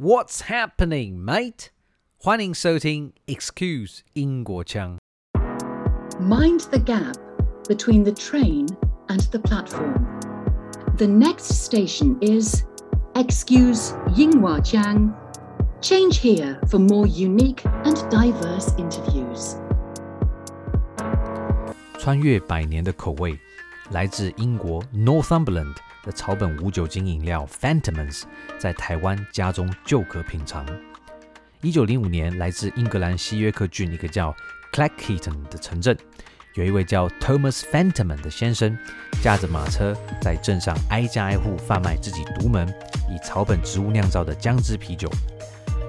[0.00, 1.67] What's happening, mate？
[2.17, 4.97] 欢迎收听 Excuse 英国腔。
[6.19, 7.15] Mind the gap
[7.67, 8.67] between the train
[9.09, 10.07] and the platform.
[10.97, 12.63] The next station is
[13.13, 15.13] Excuse Yinghua Jiang.
[15.81, 19.57] Change here for more unique and diverse interviews.
[21.99, 23.37] 穿越百年的口味，
[23.91, 28.23] 来自英国 Northumberland 的草本无酒精饮料 Fantomans
[28.57, 30.65] 在台湾家中就可品尝。
[31.61, 34.35] 一九零五年，来自英格兰西约克郡一个叫
[34.73, 35.95] Clackheaton 的城镇，
[36.55, 38.75] 有一位叫 Thomas Fantoman 的先生，
[39.21, 42.67] 驾着马车在镇上挨家挨户贩卖自己独门
[43.09, 45.07] 以草本植物酿造的姜汁啤酒。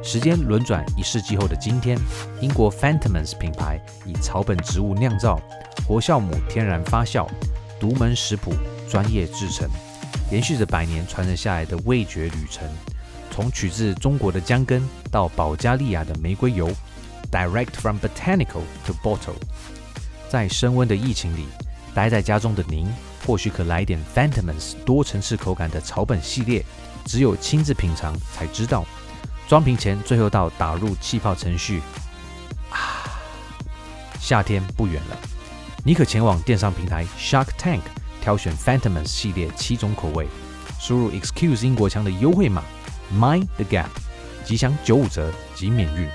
[0.05, 1.97] 时间轮转一世纪后的今天，
[2.41, 5.41] 英国 Fantomans 品牌以草本植物酿造、
[5.87, 7.27] 活酵母天然发酵、
[7.81, 8.53] 独门食谱、
[8.91, 9.71] 专业制成，
[10.33, 12.67] 延续着百年传承下来的味觉旅程。
[13.31, 16.71] 从取自中国的姜根到保加利亚的玫瑰油
[17.31, 19.37] ，direct from botanical to bottle。
[20.31, 21.45] 在升温的疫情里，
[21.95, 22.91] 待在家中的您，
[23.27, 26.65] 或许可来点 f a n t o m s 多层次口感的草本系列，
[27.05, 28.87] 只有亲自品尝才知道。
[29.47, 31.83] 装瓶前最后到打入气泡程序。
[32.71, 33.05] 啊，
[34.19, 35.19] 夏天不远了，
[35.85, 37.83] 你可前往电商平台 Shark Tank
[38.23, 40.29] 挑选 Fentimans 系列七种口味，
[40.79, 42.63] 输入 Excuse 英国腔的优惠码
[43.13, 43.89] Mind the Gap，
[44.45, 46.09] 即享九五折及免运。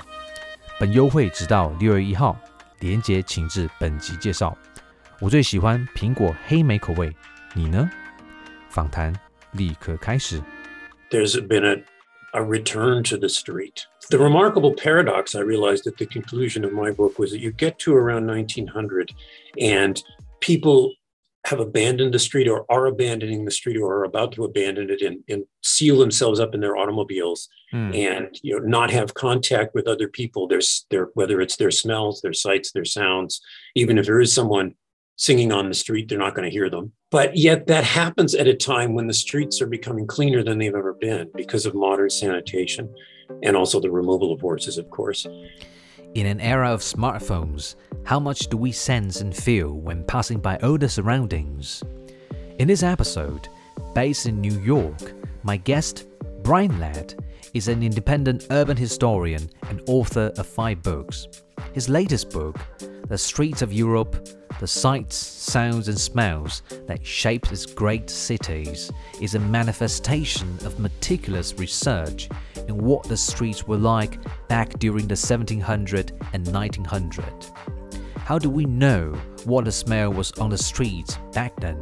[0.80, 2.36] 本优惠直到六月一号，
[2.80, 4.56] 连接请至本集介绍。
[5.20, 7.14] 我最喜欢苹果黑莓口味，
[7.52, 7.90] 你呢？
[8.70, 9.12] 访谈
[9.52, 10.40] 立刻开始。
[11.10, 11.84] There's been a
[12.32, 13.84] a return to the street.
[14.10, 17.78] The remarkable paradox I realized at the conclusion of my book was that you get
[17.84, 19.10] to around 1900
[19.56, 20.00] and
[20.40, 20.94] people
[21.46, 25.00] have abandoned the street or are abandoning the street or are about to abandon it
[25.00, 29.74] and, and seal themselves up in their automobiles 嗯 and you know not have contact
[29.74, 33.40] with other people there's their whether it's their smells their sights their sounds.
[33.74, 34.74] Even if there is someone
[35.16, 36.92] singing on the street they're not going to hear them.
[37.10, 40.74] But yet that happens at a time when the streets are becoming cleaner than they've
[40.74, 42.94] ever been because of modern sanitation
[43.42, 45.26] and also the removal of horses of course
[46.14, 50.58] In an era of smartphones, how much do we sense and feel when passing by
[50.62, 51.82] older surroundings?
[52.58, 53.48] In this episode,
[53.94, 56.06] based in New York, my guest,
[56.42, 57.14] Brian Ladd,
[57.52, 61.28] is an independent urban historian and author of five books.
[61.74, 62.58] His latest book,
[63.08, 64.28] The Streets of Europe
[64.60, 68.90] The Sights, Sounds, and Smells That Shaped Its Great Cities,
[69.20, 72.28] is a manifestation of meticulous research
[72.68, 74.18] in what the streets were like
[74.48, 77.24] back during the 1700 and 1900.
[78.18, 81.80] How do we know what the smell was on the streets back then?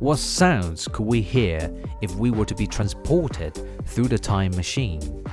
[0.00, 5.24] What sounds could we hear if we were to be transported through the time machine?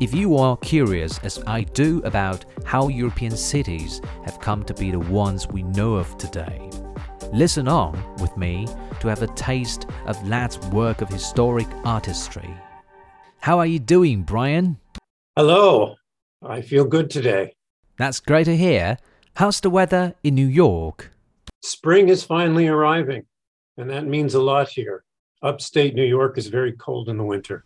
[0.00, 4.90] If you are curious, as I do, about how European cities have come to be
[4.90, 6.70] the ones we know of today,
[7.32, 8.66] listen on with me
[9.00, 12.48] to have a taste of Ladd's work of historic artistry.
[13.42, 14.78] How are you doing, Brian?
[15.36, 15.96] hello
[16.42, 17.54] i feel good today
[17.96, 18.98] That's great to hear.
[19.36, 21.10] How's the weather in New York?
[21.64, 23.24] spring is finally arriving
[23.78, 25.02] and that means a lot here
[25.42, 27.64] upstate new york is very cold in the winter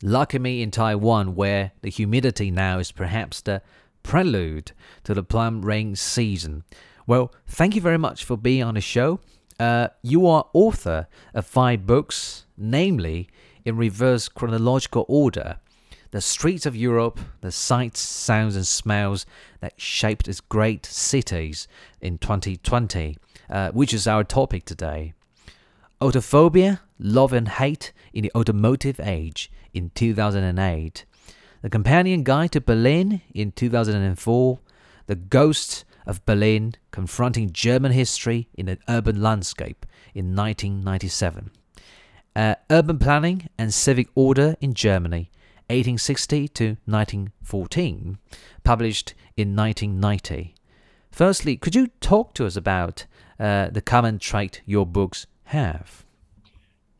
[0.00, 3.60] Lucky me in Taiwan, where the humidity now is perhaps the
[4.02, 4.70] prelude
[5.02, 6.62] to the plum rain season.
[7.04, 9.18] Well, thank you very much for being on the show.
[9.58, 13.28] Uh, you are author of five books, namely,
[13.68, 15.58] in reverse chronological order
[16.10, 19.26] The Streets of Europe, The Sights, Sounds, and Smells
[19.60, 21.68] That Shaped Its Great Cities
[22.00, 23.18] in 2020,
[23.50, 25.12] uh, which is our topic today.
[26.00, 31.04] Autophobia, Love and Hate in the Automotive Age in 2008,
[31.60, 34.58] The Companion Guide to Berlin in 2004,
[35.06, 39.84] The Ghosts of Berlin Confronting German History in an Urban Landscape
[40.14, 41.50] in 1997,
[42.36, 45.30] uh, Urban Planning and Civic Order in Germany
[45.68, 48.18] 1860 to 1914,
[48.64, 50.54] published in 1990.
[51.10, 53.06] Firstly, could you talk to us about
[53.38, 56.04] uh, the common trait your books have?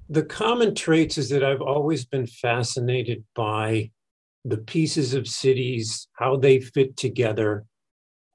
[0.08, 3.90] the common traits is that I've always been fascinated by
[4.44, 7.66] the pieces of cities, how they fit together.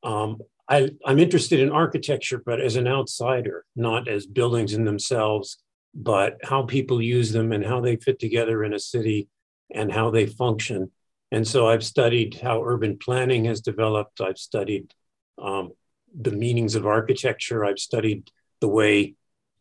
[0.04, 0.38] Um,
[0.70, 5.58] I, I'm interested in architecture, but as an outsider, not as buildings in themselves,
[5.94, 9.30] but how people use them and how they fit together in a city
[9.74, 10.92] and how they function.
[11.32, 14.22] And so I've studied how urban planning has developed.
[14.22, 14.94] I've studied
[15.42, 15.72] um,
[16.20, 17.66] the meanings of architecture.
[17.66, 18.30] I've studied
[18.62, 19.16] the way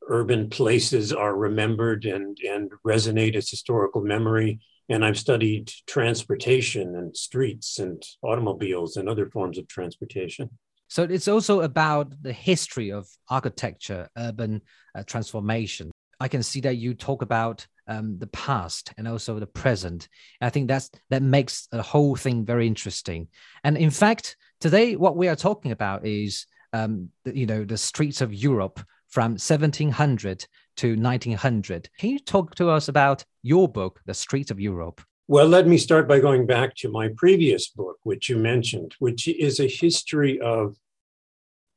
[0.09, 4.61] urban places are remembered and, and resonate as historical memory.
[4.89, 10.51] And I've studied transportation and streets and automobiles and other forms of transportation.
[10.89, 14.61] So it's also about the history of architecture, urban
[14.95, 15.92] uh, transformation.
[16.23, 20.09] I can see that you talk about um, the past and also the present.
[20.41, 23.27] I think that's that makes the whole thing very interesting.
[23.65, 28.21] And in fact, today what we are talking about is um, you know the streets
[28.21, 28.79] of Europe
[29.09, 30.47] from 1700
[30.77, 31.91] to 1900.
[31.99, 35.01] Can you talk to us about your book, The Streets of Europe?
[35.27, 39.27] Well, let me start by going back to my previous book, which you mentioned, which
[39.27, 40.77] is a history of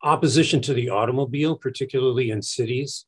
[0.04, 3.08] opposition to the automobile, particularly in cities.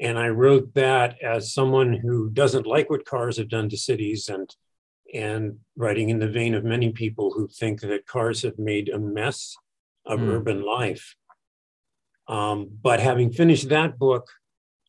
[0.00, 4.28] And I wrote that as someone who doesn't like what cars have done to cities
[4.28, 4.54] and
[5.12, 8.98] and writing in the vein of many people who think that cars have made a
[8.98, 9.54] mess
[10.04, 10.28] of mm.
[10.28, 11.14] urban life.
[12.26, 14.26] Um, but having finished that book,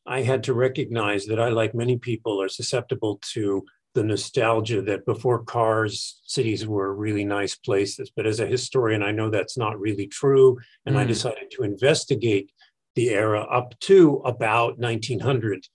[0.06, 5.06] I had to recognize that I, like many people, are susceptible to the nostalgia that
[5.06, 8.12] before cars, cities were really nice places.
[8.16, 10.58] But as a historian, I know that's not really true.
[10.86, 11.00] And mm.
[11.00, 12.52] I decided to investigate
[12.96, 15.68] the era up to about 1900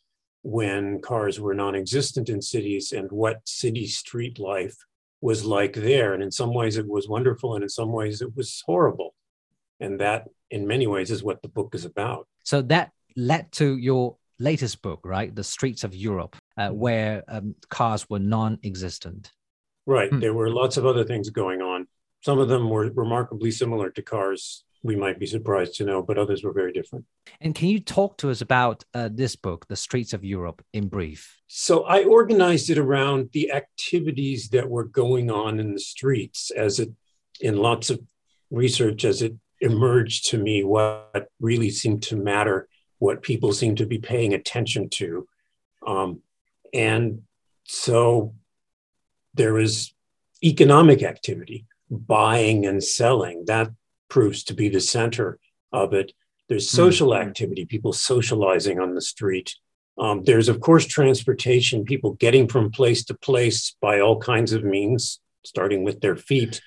[0.42, 4.76] when cars were non existent in cities and what city street life
[5.20, 6.14] was like there.
[6.14, 9.14] And in some ways, it was wonderful, and in some ways, it was horrible.
[9.80, 12.26] And that, in many ways, is what the book is about.
[12.42, 15.34] So that led to your latest book, right?
[15.34, 16.78] The Streets of Europe, uh, mm-hmm.
[16.78, 19.32] where um, cars were non existent.
[19.86, 20.10] Right.
[20.10, 20.20] Hmm.
[20.20, 21.86] There were lots of other things going on.
[22.22, 26.16] Some of them were remarkably similar to cars we might be surprised to know, but
[26.16, 27.04] others were very different.
[27.40, 30.88] And can you talk to us about uh, this book, The Streets of Europe, in
[30.88, 31.38] brief?
[31.48, 36.80] So I organized it around the activities that were going on in the streets as
[36.80, 36.90] it,
[37.40, 38.00] in lots of
[38.50, 42.66] research, as it emerged to me what really seemed to matter,
[42.98, 45.28] what people seemed to be paying attention to.
[45.86, 46.22] Um,
[46.72, 47.22] and
[47.64, 48.34] so
[49.34, 49.94] there was
[50.42, 53.44] economic activity, buying and selling.
[53.46, 53.70] That
[54.10, 55.38] proves to be the center
[55.72, 56.12] of it.
[56.48, 56.76] There's hmm.
[56.76, 57.28] social mm-hmm.
[57.28, 59.54] activity, people socializing on the street.
[59.98, 64.64] Um, there's, of course, transportation, people getting from place to place by all kinds of
[64.64, 66.60] means, starting with their feet.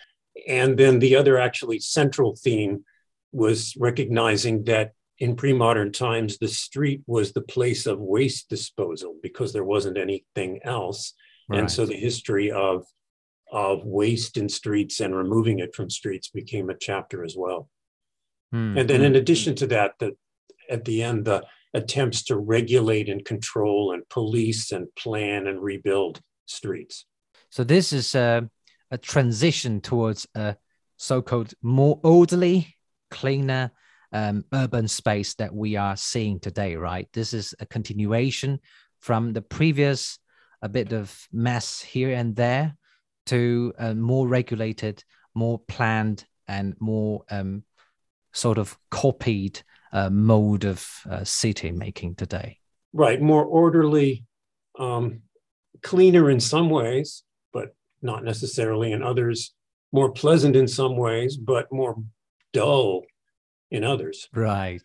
[0.48, 2.86] And then the other actually central theme
[3.31, 9.16] was recognizing that in pre modern times, the street was the place of waste disposal
[9.22, 11.13] because there wasn't anything else.
[11.50, 11.60] Right.
[11.60, 12.86] And so the history of
[13.54, 17.70] of waste in streets and removing it from streets became a chapter as well.
[18.54, 18.80] Mm-hmm.
[18.80, 20.18] And then, in addition to that, the,
[20.70, 26.20] at the end, the attempts to regulate and control and police and plan and rebuild
[26.48, 27.06] streets.
[27.52, 28.50] So, this is a,
[28.90, 30.56] a transition towards a
[30.98, 32.76] so called more orderly,
[33.12, 33.72] cleaner
[34.12, 37.08] um, urban space that we are seeing today, right?
[37.14, 38.60] This is a continuation
[39.00, 40.18] from the previous,
[40.62, 42.76] a bit of mess here and there
[43.28, 45.04] to a more regulated,
[45.34, 47.64] more planned, and more um,
[48.34, 49.62] sort of copied
[49.92, 52.60] uh, mode of uh, city making today.
[52.92, 54.25] Right, more orderly,
[54.78, 55.22] um,
[55.81, 59.54] cleaner in some ways, but not necessarily in others.
[59.92, 61.96] More pleasant in some ways, but more
[62.52, 63.04] dull
[63.70, 64.28] in others.
[64.34, 64.81] Right.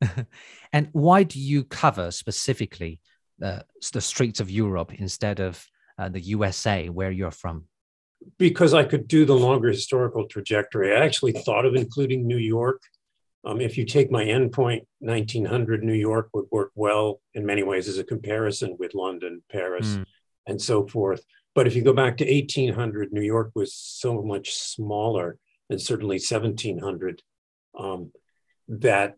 [0.72, 3.00] and why do you cover specifically
[3.42, 3.60] uh,
[3.92, 5.66] the streets of Europe instead of
[5.98, 7.64] uh, the USA, where you're from?
[8.38, 10.94] Because I could do the longer historical trajectory.
[10.94, 12.82] I actually thought of including New York.
[13.44, 17.88] Um, if you take my endpoint, 1900, New York would work well in many ways
[17.88, 20.04] as a comparison with London, Paris, mm.
[20.46, 21.24] and so forth.
[21.54, 25.38] But if you go back to 1800, New York was so much smaller,
[25.70, 27.22] and certainly 1700,
[27.78, 28.12] um,
[28.68, 29.16] that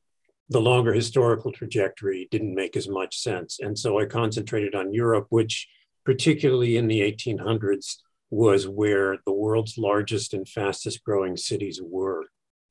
[0.50, 3.58] the longer historical trajectory didn't make as much sense.
[3.60, 5.68] And so I concentrated on Europe, which
[6.04, 7.96] particularly in the 1800s,
[8.30, 12.26] was where the world's largest and fastest growing cities were.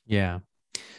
[0.05, 0.39] Yeah.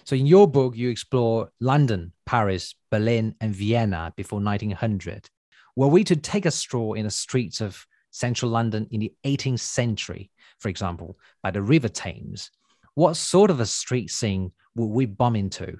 [0.05, 5.29] So in your book, you explore London, Paris, Berlin, and Vienna before 1900.
[5.77, 9.61] Were we to take a stroll in the streets of central London in the 18th
[9.61, 12.51] century, for example, by the River Thames,
[12.95, 15.77] what sort of a street scene would we bump into?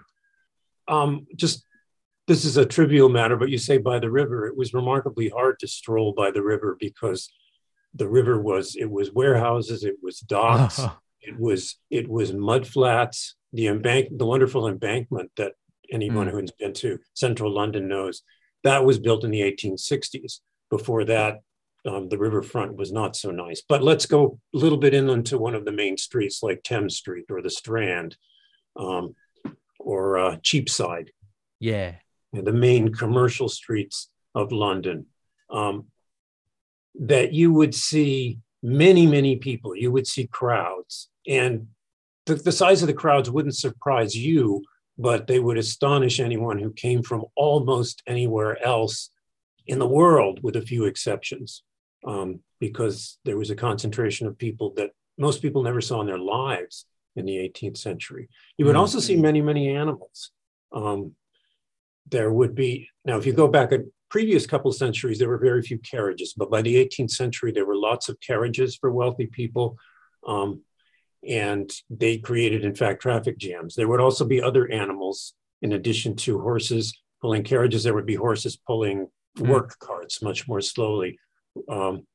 [0.87, 1.65] Um, just
[2.29, 4.47] this is a trivial matter, but you say by the river.
[4.47, 7.33] It was remarkably hard to stroll by the river because
[7.95, 10.81] the river was it was warehouses, it was docks,
[11.23, 13.35] it was it was mud flats.
[13.53, 15.55] The embank the wonderful embankment that
[15.91, 16.33] anyone mm.
[16.33, 18.23] who's been to central London knows
[18.65, 20.41] that was built in the 1860s.
[20.71, 21.41] Before that,
[21.87, 23.63] um, the riverfront was not so nice.
[23.67, 26.97] But let's go a little bit inland to one of the main streets like Thames
[26.97, 28.17] Street or the Strand
[28.77, 29.15] um,
[29.79, 31.11] or uh, Cheapside.
[31.61, 31.95] Yeah,
[32.33, 35.07] the main commercial streets of London.
[35.51, 35.87] Um,
[37.01, 41.09] that you would see many, many people, you would see crowds.
[41.27, 41.69] And
[42.27, 44.65] the, the size of the crowds wouldn't surprise you,
[44.99, 49.11] but they would astonish anyone who came from almost anywhere else
[49.67, 51.63] in the world, with a few exceptions,
[52.07, 56.19] um, because there was a concentration of people that most people never saw in their
[56.19, 58.29] lives in the 18th century.
[58.57, 58.81] You would mm-hmm.
[58.81, 60.31] also see many, many animals.
[60.73, 61.15] Um,
[62.11, 65.63] there would be, now, if you go back a previous couple centuries, there were very
[65.63, 69.77] few carriages, but by the 18th century, there were lots of carriages for wealthy people.
[70.27, 70.63] Um,
[71.27, 73.75] and they created, in fact, traffic jams.
[73.75, 77.83] There would also be other animals in addition to horses pulling carriages.
[77.83, 79.49] There would be horses pulling mm.
[79.49, 81.19] work carts much more slowly.
[81.69, 82.07] Um,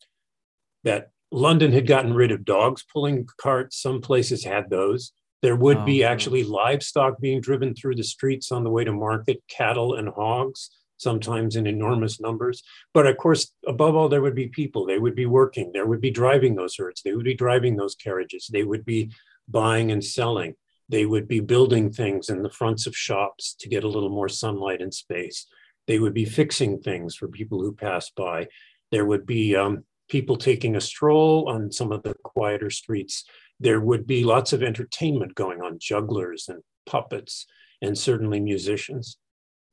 [0.83, 3.81] that London had gotten rid of dogs pulling carts.
[3.81, 5.11] Some places had those.
[5.43, 8.93] There would oh, be actually livestock being driven through the streets on the way to
[8.93, 12.63] market, cattle and hogs, sometimes in enormous numbers.
[12.93, 14.85] But of course, above all, there would be people.
[14.85, 15.71] They would be working.
[15.73, 17.01] There would be driving those herds.
[17.03, 18.49] They would be driving those carriages.
[18.51, 19.11] They would be
[19.49, 20.55] buying and selling.
[20.87, 24.29] They would be building things in the fronts of shops to get a little more
[24.29, 25.45] sunlight and space.
[25.87, 28.47] They would be fixing things for people who pass by.
[28.91, 33.25] There would be um, people taking a stroll on some of the quieter streets.
[33.59, 37.45] There would be lots of entertainment going on, jugglers and puppets,
[37.81, 39.17] and certainly musicians.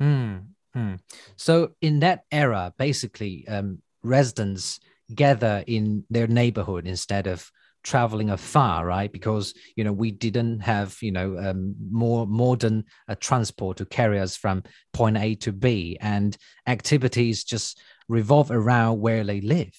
[0.01, 0.47] Mm,
[0.77, 0.99] mm.
[1.37, 4.81] So, in that era, basically, um, residents
[5.15, 7.51] gather in their neighborhood instead of
[7.83, 13.15] traveling afar right because you know we didn't have you know um, more modern uh,
[13.21, 19.25] transport to carry us from point a to b and activities just revolve around where
[19.25, 19.73] they live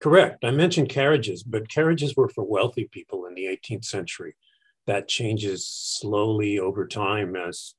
[0.00, 4.34] correct i mentioned carriages but carriages were for wealthy people in the 18th century
[4.86, 7.74] that changes slowly over time as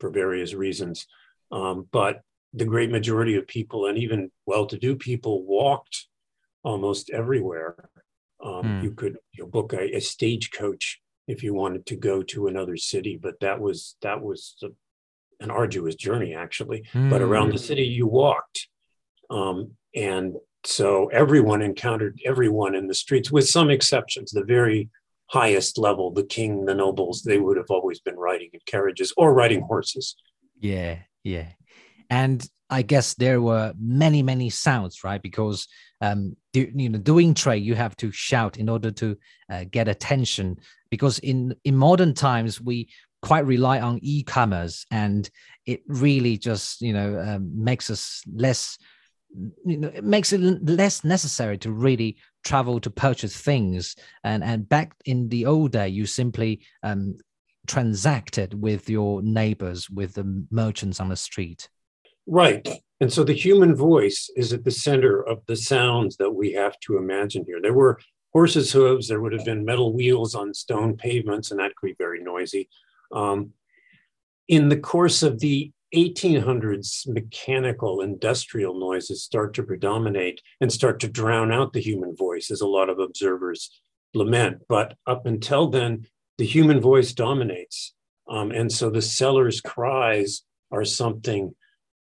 [0.00, 1.06] for various reasons
[1.52, 6.06] um, but the great majority of people and even well-to-do people walked
[6.64, 7.76] almost everywhere
[8.44, 8.82] um, mm.
[8.82, 12.76] You could you know, book a, a stagecoach if you wanted to go to another
[12.76, 14.68] city, but that was that was a,
[15.40, 16.84] an arduous journey actually.
[16.92, 17.10] Mm.
[17.10, 17.64] But around the hmm.
[17.64, 18.68] city, you walked,
[19.30, 24.30] um, and so everyone encountered everyone in the streets, with some exceptions.
[24.30, 24.88] The very
[25.26, 29.34] highest level, the king, the nobles, they would have always been riding in carriages or
[29.34, 30.16] riding horses.
[30.60, 31.48] Yeah, yeah,
[32.10, 35.22] and I guess there were many, many sounds, right?
[35.22, 35.68] Because
[36.00, 39.16] um, you know, doing trade, you have to shout in order to
[39.50, 40.58] uh, get attention.
[40.90, 42.88] Because in in modern times, we
[43.22, 45.28] quite rely on e-commerce, and
[45.64, 48.78] it really just you know um, makes us less.
[49.64, 53.96] You know, it makes it less necessary to really travel to purchase things.
[54.24, 57.16] And and back in the old day, you simply um,
[57.66, 61.68] transacted with your neighbors, with the merchants on the street.
[62.26, 62.66] Right.
[63.00, 66.78] And so the human voice is at the center of the sounds that we have
[66.80, 67.60] to imagine here.
[67.60, 68.00] There were
[68.32, 71.94] horses' hooves, there would have been metal wheels on stone pavements, and that could be
[71.98, 72.68] very noisy.
[73.12, 73.52] Um,
[74.48, 81.08] in the course of the 1800s, mechanical industrial noises start to predominate and start to
[81.08, 83.70] drown out the human voice, as a lot of observers
[84.14, 84.62] lament.
[84.68, 86.06] But up until then,
[86.38, 87.94] the human voice dominates.
[88.28, 91.54] Um, and so the seller's cries are something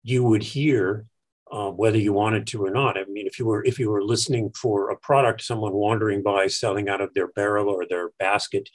[0.04, 1.06] you would hear
[1.52, 2.98] uh, whether you wanted to or not.
[2.98, 6.48] I mean, if you were if you were listening for a product, someone wandering by
[6.48, 8.70] selling out of their barrel or their basket,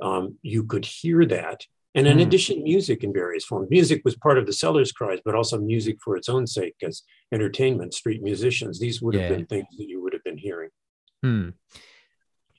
[0.00, 1.66] um, you could hear that.
[1.94, 2.22] And in mm.
[2.22, 3.68] addition, music in various forms.
[3.70, 7.02] Music was part of the seller's cries, but also music for its own sake as
[7.32, 8.80] entertainment, street musicians.
[8.80, 10.70] These would have been things that you would have been hearing.
[11.22, 11.50] Hmm.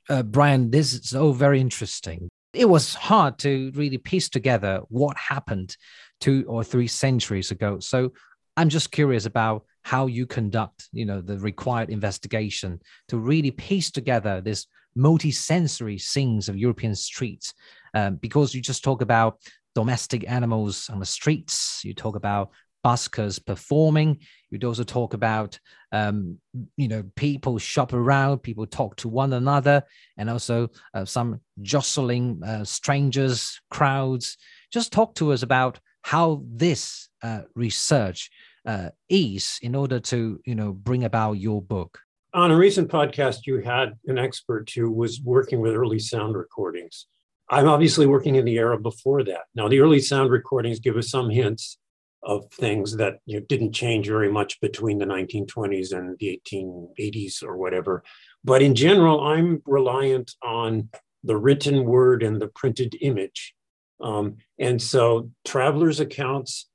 [0.09, 2.29] Uh, Brian, this is so very interesting.
[2.53, 5.75] It was hard to really piece together what happened
[6.21, 7.79] two or three centuries ago.
[7.79, 8.13] So
[8.55, 13.91] I'm just curious about how you conduct, you know, the required investigation to really piece
[13.91, 17.53] together this multi-sensory scenes of European streets.
[17.95, 19.39] Um, because you just talk about
[19.73, 22.51] domestic animals on the streets, you talk about
[22.85, 24.19] buskers performing.
[24.51, 25.59] You'd also talk about,
[25.91, 26.37] um,
[26.77, 29.83] you know, people shop around, people talk to one another,
[30.17, 34.37] and also uh, some jostling uh, strangers, crowds.
[34.71, 38.29] Just talk to us about how this uh, research
[38.65, 41.99] uh, is in order to you know bring about your book
[42.33, 47.05] on a recent podcast you had an expert who was working with early sound recordings
[47.49, 49.43] i'm obviously working in the era before that.
[49.53, 51.77] Now the early sound recordings give us some hints
[52.23, 57.43] of things that you know, didn't change very much between the 1920s and the 1880s
[57.43, 58.03] or whatever.
[58.43, 60.89] But in general i'm reliant on
[61.23, 63.53] the written word and the printed image.
[64.01, 66.67] Um, and so travelers' accounts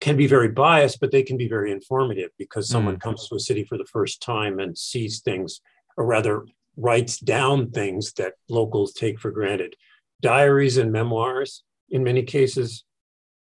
[0.00, 3.00] can be very biased, but they can be very informative because someone Mm.
[3.00, 5.60] comes to a city for the first time and sees things,
[5.96, 6.46] or rather
[6.76, 9.76] writes down things that locals take for granted.
[10.20, 12.84] Diaries and memoirs, in many cases,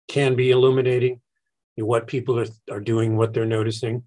[0.08, 1.22] can be illuminating
[1.78, 4.04] what people are, are doing, what they're noticing.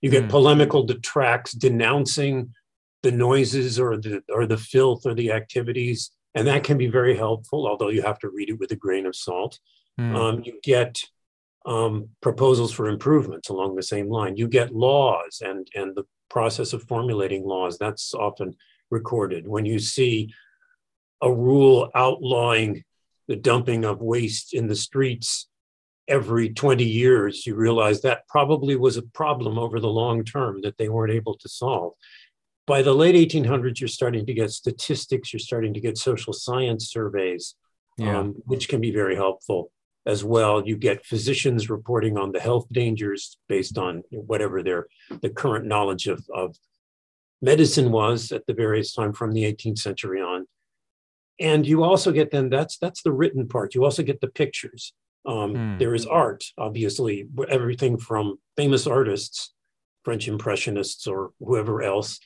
[0.00, 0.30] You get Mm.
[0.30, 2.54] polemical detracts denouncing
[3.02, 7.16] the noises or the or the filth or the activities, and that can be very
[7.16, 7.66] helpful.
[7.66, 9.58] Although you have to read it with a grain of salt.
[9.98, 10.14] Mm.
[10.16, 11.02] Um, you get
[11.66, 14.36] um, proposals for improvements along the same line.
[14.36, 17.78] You get laws and and the process of formulating laws.
[17.78, 18.56] That's often
[18.90, 20.32] recorded when you see
[21.20, 22.84] a rule outlawing
[23.28, 25.48] the dumping of waste in the streets
[26.08, 30.76] every 20 years, you realize that probably was a problem over the long term that
[30.76, 31.92] they weren't able to solve.
[32.66, 36.90] By the late 1800s, you're starting to get statistics, you're starting to get social science
[36.90, 37.54] surveys,
[37.96, 38.18] yeah.
[38.18, 39.70] um, which can be very helpful
[40.06, 40.66] as well.
[40.66, 44.86] You get physicians reporting on the health dangers based on whatever their
[45.20, 46.56] the current knowledge of, of
[47.42, 50.46] medicine was at the various time from the 18th century on.
[51.38, 53.74] And you also get then that's that's the written part.
[53.74, 54.92] You also get the pictures.
[55.26, 55.78] Um, Hmm.
[55.78, 59.52] There is art, obviously, everything from famous artists,
[60.04, 62.20] French Impressionists, or whoever else,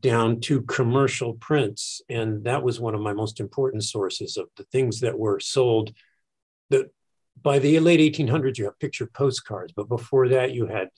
[0.00, 2.02] down to commercial prints.
[2.08, 5.92] And that was one of my most important sources of the things that were sold.
[6.70, 6.90] The,
[7.40, 10.88] by the late 1800s, you have picture postcards, but before that, you had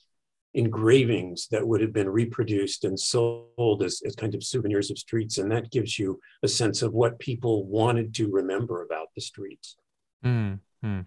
[0.53, 5.37] engravings that would have been reproduced and sold as, as kind of souvenirs of streets.
[5.37, 9.75] And that gives you a sense of what people wanted to remember about the streets.
[10.23, 11.05] Mm, mm.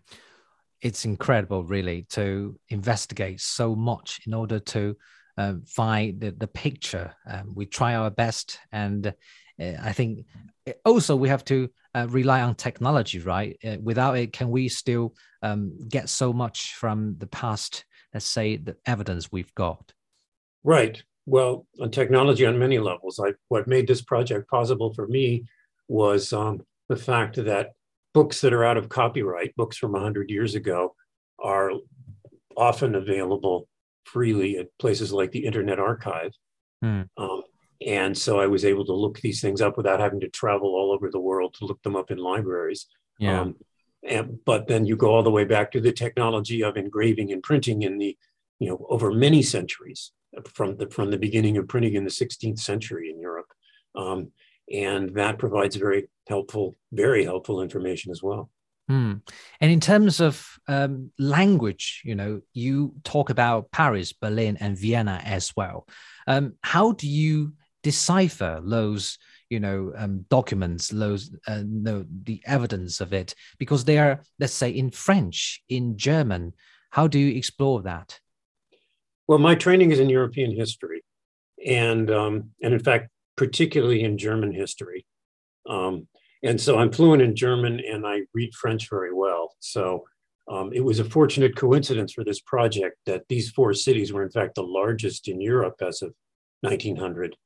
[0.82, 4.96] It's incredible, really, to investigate so much in order to
[5.38, 7.14] uh, find the, the picture.
[7.26, 9.14] Um, we try our best, and
[9.60, 10.26] I think
[10.84, 13.58] also we have to uh, rely on technology, right?
[13.64, 17.84] Uh, without it, can we still um, get so much from the past?
[18.14, 19.92] Let's say the evidence we've got.
[20.64, 21.02] Right.
[21.26, 25.44] Well, on technology on many levels, I, what made this project possible for me
[25.88, 27.72] was um, the fact that
[28.14, 30.94] books that are out of copyright, books from 100 years ago,
[31.38, 31.72] are
[32.56, 33.68] often available
[34.04, 36.32] freely at places like the Internet Archive.
[36.82, 37.02] Hmm.
[37.16, 37.42] Um,
[37.86, 40.92] and so I was able to look these things up without having to travel all
[40.92, 42.86] over the world to look them up in libraries.
[43.18, 43.40] Yeah.
[43.40, 43.56] Um,
[44.02, 47.42] and, but then you go all the way back to the technology of engraving and
[47.42, 48.16] printing in the,
[48.58, 50.12] you know, over many centuries
[50.52, 53.52] from the from the beginning of printing in the 16th century in Europe,
[53.94, 54.30] um,
[54.72, 58.50] and that provides very helpful, very helpful information as well.
[58.88, 59.14] Hmm.
[59.60, 65.20] And in terms of um, language, you know, you talk about Paris, Berlin, and Vienna
[65.24, 65.86] as well.
[66.26, 67.52] Um, how do you
[67.90, 73.98] decipher those, you know, um, documents, those, uh, no, the evidence of it, because they
[73.98, 76.52] are, let's say, in French, in German.
[76.90, 78.20] How do you explore that?
[79.26, 81.02] Well, my training is in European history,
[81.66, 85.06] and um, and in fact, particularly in German history.
[85.68, 86.08] Um,
[86.42, 89.54] and so I'm fluent in German and I read French very well.
[89.60, 90.04] So
[90.50, 94.30] um, it was a fortunate coincidence for this project that these four cities were, in
[94.30, 96.14] fact, the largest in Europe as of
[96.62, 97.36] 1900,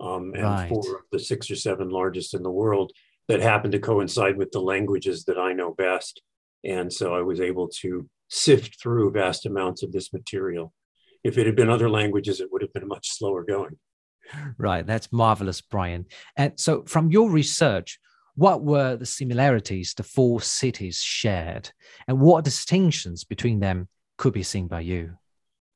[0.00, 0.68] um, and Right.
[0.68, 2.92] four of the six or seven largest in the world
[3.28, 6.22] that happened to coincide with the languages that I know best.
[6.64, 10.72] And so I was able to sift through vast amounts of this material.
[11.24, 13.78] If it had been other languages, it would have been much slower going.
[14.58, 16.06] Right, that's marvelous, Brian.
[16.36, 17.98] And so, from your research,
[18.34, 21.70] what were the similarities the four cities shared,
[22.08, 25.16] and what distinctions between them could be seen by you?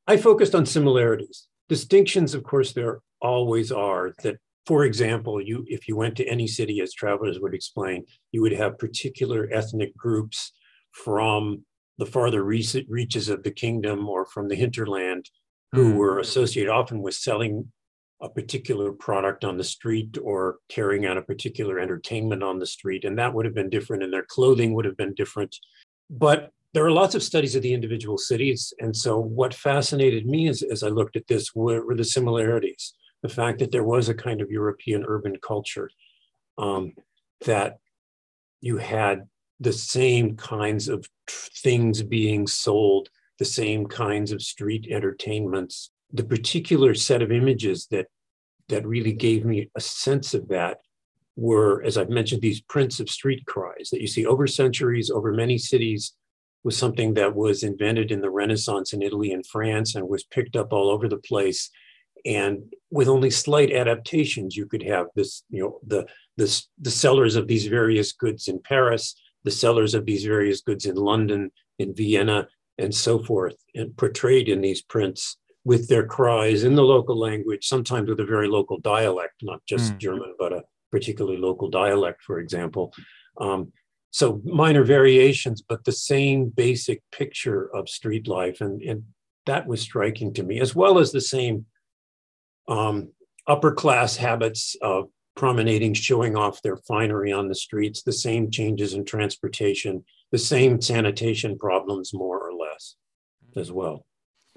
[0.06, 1.46] I focused on similarities.
[1.68, 4.12] Distinctions, of course, there always are.
[4.22, 8.42] That, for example, you if you went to any city, as travelers would explain, you
[8.42, 10.52] would have particular ethnic groups
[10.92, 11.64] from
[11.98, 15.30] the farther re- reaches of the kingdom or from the hinterland
[15.72, 15.98] who Hmm.
[15.98, 17.70] were associated often with selling
[18.22, 23.04] a particular product on the street or carrying out a particular entertainment on the street.
[23.04, 25.56] And that would have been different, and their clothing would have been different.
[26.11, 28.72] But there are lots of studies of the individual cities.
[28.78, 32.94] And so, what fascinated me as, as I looked at this were, were the similarities
[33.22, 35.90] the fact that there was a kind of European urban culture,
[36.59, 36.92] um,
[37.44, 37.78] that
[38.61, 39.28] you had
[39.59, 45.90] the same kinds of things being sold, the same kinds of street entertainments.
[46.12, 48.06] The particular set of images that
[48.68, 50.78] that really gave me a sense of that
[51.37, 55.33] were, as I've mentioned, these prints of street cries that you see over centuries, over
[55.33, 56.14] many cities,
[56.62, 60.56] was something that was invented in the Renaissance in Italy and France and was picked
[60.56, 61.70] up all over the place.
[62.24, 66.06] And with only slight adaptations, you could have this, you know, the
[66.37, 70.87] the, the sellers of these various goods in Paris, the sellers of these various goods
[70.87, 76.64] in London, in Vienna, and so forth, and portrayed in these prints with their cries
[76.64, 79.98] in the local language, sometimes with a very local dialect, not just mm.
[79.98, 82.94] German, but a particularly local dialect, for example.
[83.38, 83.72] Um,
[84.11, 88.61] so minor variations, but the same basic picture of street life.
[88.61, 89.04] And, and
[89.46, 91.66] that was striking to me, as well as the same
[92.70, 93.12] um,
[93.46, 98.94] upper class habits of promenading, showing off their finery on the streets, the same changes
[98.94, 102.96] in transportation, the same sanitation problems, more or less,
[103.56, 104.06] as well.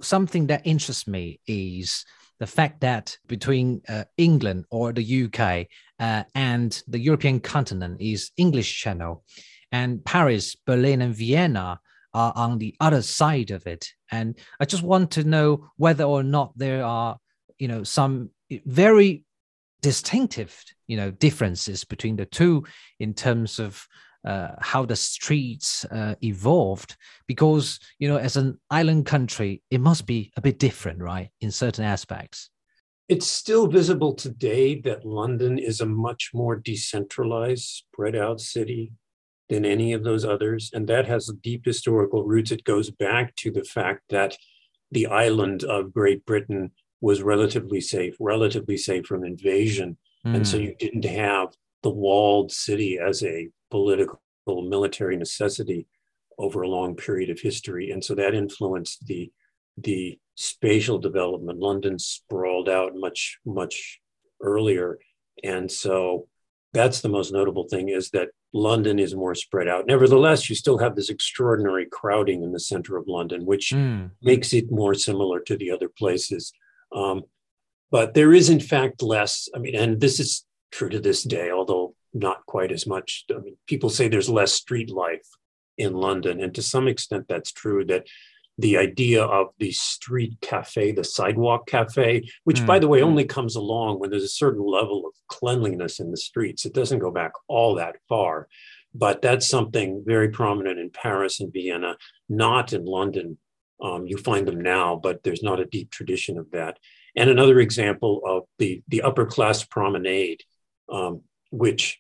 [0.02, 2.06] Something that interests me is
[2.39, 5.67] the fact that between uh, England or the UK
[5.99, 9.23] uh, and the European continent is English channel,
[9.71, 11.80] and Paris, Berlin, and Vienna
[12.13, 13.88] are on the other side of it.
[14.12, 17.17] And I just want to know whether or not there are,
[17.60, 18.30] you know, some
[18.66, 19.24] very
[19.82, 22.63] distinctive, you know, differences between the two
[23.00, 23.88] in terms of
[24.26, 26.96] uh, how the streets uh, evolved
[27.28, 31.52] because you know as an island country it must be a bit different right in
[31.52, 32.50] certain aspects.
[33.10, 38.94] It's still visible today that london is a much more decentralized spread out city
[39.50, 42.52] than any of those others and that has deep historical roots.
[42.52, 44.38] It goes back to the fact that
[44.89, 46.72] the island of great britain
[47.04, 50.36] was relatively safe relatively safe from invasion mm.
[50.36, 50.63] and so hmm.
[50.63, 51.50] you didn't have
[51.84, 55.86] the walled city as a political military necessity
[56.39, 57.92] over a long period of history.
[57.92, 59.32] And so that influenced the,
[59.78, 61.60] the spatial development.
[61.60, 64.00] London sprawled out much, much
[64.42, 64.98] earlier.
[65.44, 66.28] And so
[66.74, 69.86] that's the most notable thing is that London is more spread out.
[69.88, 74.10] Nevertheless, you still have this extraordinary crowding in the center of London, which mm.
[74.22, 76.54] makes it more similar to the other places.
[76.95, 77.23] Um,
[77.91, 79.47] but there is, in fact, less.
[79.56, 83.25] I mean, and this is true to this day, although not quite as much.
[83.29, 85.27] I mean, people say there's less street life
[85.77, 87.86] in London, and to some extent that's true.
[87.86, 88.08] That
[88.58, 92.67] the idea of the street cafe, the sidewalk cafe, which mm.
[92.67, 96.17] by the way only comes along when there's a certain level of cleanliness in the
[96.17, 96.65] streets.
[96.65, 98.47] It doesn't go back all that far,
[98.93, 101.97] but that's something very prominent in Paris and Vienna,
[102.29, 103.38] not in London.
[103.84, 106.80] Um, you find them now, but there's not a deep tradition of that.
[107.15, 110.41] And another example of the the upper class promenade,
[110.89, 112.00] um, which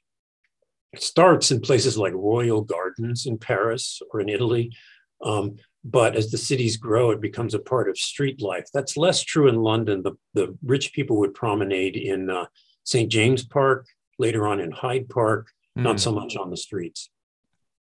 [0.95, 4.75] starts in places like royal gardens in Paris or in Italy.
[5.21, 8.67] Um, but as the cities grow, it becomes a part of street life.
[8.73, 10.01] That's less true in London.
[10.01, 12.45] The, the rich people would promenade in uh,
[12.83, 13.11] St.
[13.11, 13.85] James Park,
[14.17, 15.83] later on in Hyde Park, mm.
[15.83, 17.09] not so much on the streets.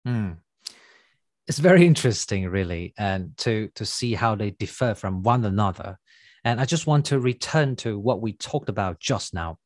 [0.07, 0.37] Mm.
[1.47, 5.97] It's very interesting, really, and to, to see how they differ from one another.
[6.43, 9.57] And I just want to return to what we talked about just now.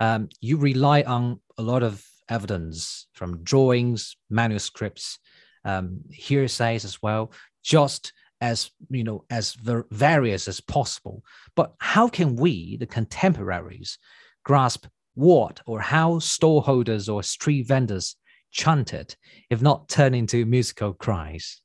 [0.00, 5.18] Um, you rely on a lot of evidence from drawings, manuscripts,
[5.64, 11.22] um, hearsays as well, just as you know as various as possible.
[11.54, 13.98] But how can we, the contemporaries,
[14.44, 18.16] grasp what or how storeholders or street vendors
[18.50, 19.16] chanted,
[19.48, 21.62] if not turn into musical cries?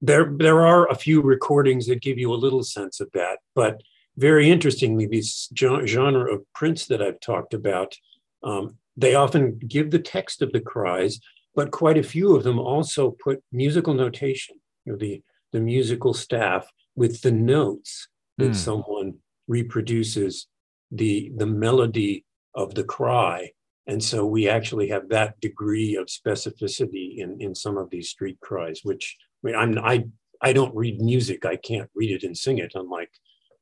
[0.00, 3.82] There, there are a few recordings that give you a little sense of that, but
[4.16, 7.94] very interestingly, these genre of prints that I've talked about
[8.42, 11.20] um, they often give the text of the cries,
[11.54, 16.12] but quite a few of them also put musical notation, you know, the, the musical
[16.12, 18.56] staff with the notes that mm.
[18.56, 19.14] someone
[19.46, 20.48] reproduces
[20.90, 23.52] the, the melody of the cry.
[23.88, 28.38] And so we actually have that degree of specificity in, in some of these street
[28.40, 30.04] cries, which I mean, I'm, I,
[30.42, 31.46] I don't read music.
[31.46, 33.10] I can't read it and sing it, unlike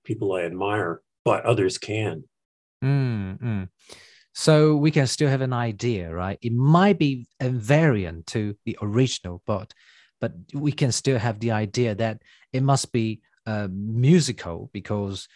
[0.04, 2.24] people I admire, but others can.
[2.84, 3.68] Mm,
[4.34, 6.38] so we can still have an idea, right?
[6.42, 9.72] It might be a variant to the original, but
[10.20, 15.28] but we can still have the idea that it must be uh, musical because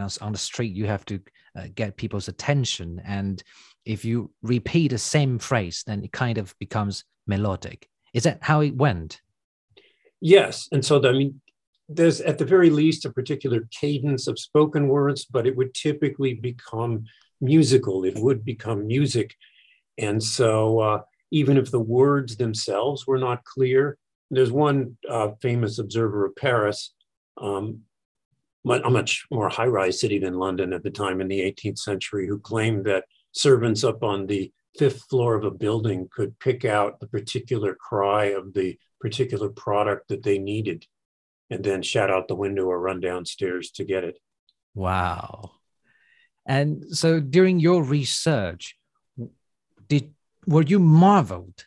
[0.00, 1.20] on the street you have to
[1.56, 3.42] uh, get people's attention, and
[3.84, 7.88] if you repeat the same phrase, then it kind of becomes melodic.
[8.14, 9.20] Is that how it went?
[10.20, 11.40] Yes, and so I mean,
[11.88, 16.34] there's at the very least a particular cadence of spoken words, but it would typically
[16.34, 17.04] become
[17.40, 19.34] musical, it would become music.
[19.98, 21.00] And so, uh,
[21.30, 23.98] even if the words themselves were not clear,
[24.30, 26.94] there's one uh, famous observer of Paris,
[27.38, 27.80] um,
[28.64, 32.26] a much more high rise city than London at the time in the 18th century,
[32.26, 37.00] who claimed that servants up on the fifth floor of a building could pick out
[37.00, 40.86] the particular cry of the particular product that they needed
[41.52, 44.18] and then shout out the window or run downstairs to get it.
[44.74, 45.50] Wow.
[46.46, 48.76] And so during your research,
[49.88, 50.14] did
[50.46, 51.66] were you marveled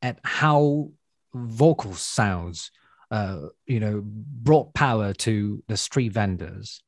[0.00, 0.90] at how
[1.34, 2.70] vocal sounds
[3.10, 6.82] uh, you know, brought power to the street vendors?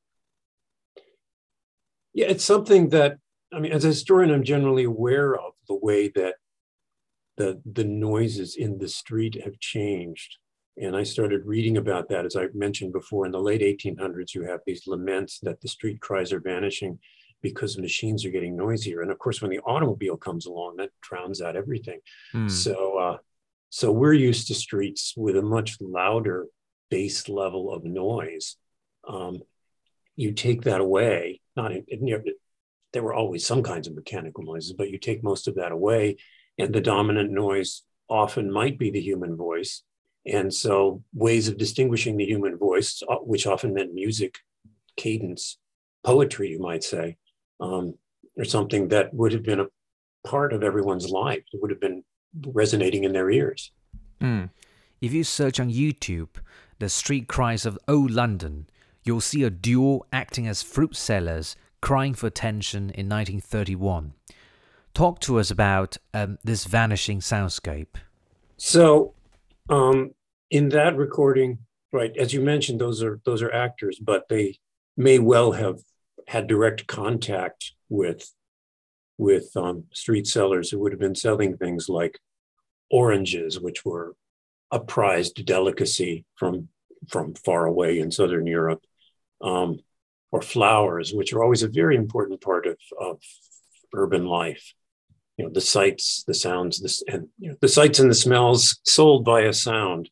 [2.15, 3.19] Yeah, it's something that
[3.53, 6.35] I mean, as a historian, I'm generally aware of the way that
[7.37, 10.37] the the noises in the street have changed.
[10.81, 14.45] And I started reading about that, as I mentioned before, in the late 1800s, you
[14.45, 17.01] have these laments that the street cries are vanishing
[17.43, 19.03] because machines are getting noisier.
[19.03, 21.99] And of course, when the automobile comes along, that drowns out everything.
[22.33, 22.51] Mm.
[22.51, 23.17] So, uh,
[23.71, 26.47] so we're used to streets with a much louder
[26.91, 28.57] base level of noise.
[29.07, 29.43] Um,
[30.17, 32.23] you take that away, not in, know,
[32.93, 36.17] there were always some kinds of mechanical noises, but you take most of that away,
[36.59, 39.83] and the dominant noise often might be the human voice.
[40.27, 44.39] And so, ways of distinguishing the human voice, uh, which often meant music,
[44.97, 45.59] cadence,
[46.05, 47.17] poetry, you might say,
[47.61, 47.95] um,
[48.37, 49.69] or something that would have been a
[50.27, 51.45] part of everyone's life.
[51.53, 52.03] It would have been
[52.47, 53.71] resonating in their ears.
[54.21, 54.51] Mm.
[55.01, 56.29] If you search on YouTube,
[56.79, 58.69] the street cries of old London,
[59.05, 64.15] you'll see a duo acting as fruit sellers crying for attention in 1931.
[64.95, 67.97] Talk to us about um, this vanishing soundscape.
[68.57, 69.15] So,
[69.69, 70.13] um,
[70.51, 71.59] in that recording,
[71.93, 74.59] right, as you mentioned, those are those are actors, but they
[74.97, 75.79] may well have
[76.27, 78.33] had direct contact with
[79.19, 82.19] with um, street sellers who would have been selling things like
[82.91, 84.15] oranges, which were
[84.71, 86.69] a prized delicacy from
[87.09, 88.83] from far away in southern Europe,
[89.41, 89.79] um,
[90.33, 93.21] or flowers, which are always a very important part of, of
[93.95, 94.75] urban life.
[95.37, 98.81] You know, the sights, the sounds, this and you know, the sights and the smells
[98.85, 100.11] sold by a sound.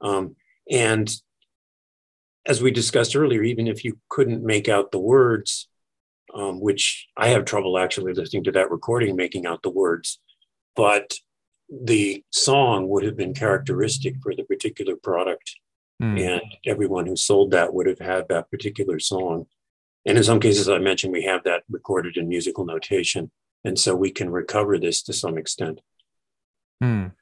[0.00, 0.36] Um,
[0.70, 1.10] and
[2.46, 5.68] as we discussed earlier, even if you couldn't make out the words,
[6.34, 10.20] um, which I have trouble actually listening to that recording, making out the words,
[10.74, 11.14] but
[11.68, 15.56] the song would have been characteristic for the particular product.
[16.02, 16.20] Mm.
[16.20, 19.46] And everyone who sold that would have had that particular song.
[20.04, 23.30] And in some cases, I mentioned we have that recorded in musical notation.
[23.64, 25.80] And so we can recover this to some extent.
[26.82, 27.12] Mm.